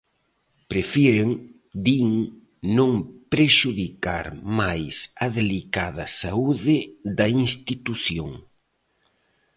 [0.71, 1.29] Prefiren,
[1.87, 2.09] din,
[2.77, 2.91] non
[3.33, 4.25] prexudicar
[4.59, 6.77] máis a delicada saúde
[7.17, 8.29] da institución.